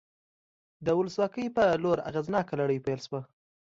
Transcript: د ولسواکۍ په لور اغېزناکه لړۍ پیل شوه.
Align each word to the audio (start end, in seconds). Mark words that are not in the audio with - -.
د 0.85 0.87
ولسواکۍ 0.99 1.47
په 1.57 1.63
لور 1.83 1.97
اغېزناکه 2.09 2.53
لړۍ 2.59 2.79
پیل 2.85 2.99
شوه. 3.07 3.21